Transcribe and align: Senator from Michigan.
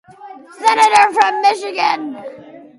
Senator 0.57 1.13
from 1.13 1.41
Michigan. 1.43 2.61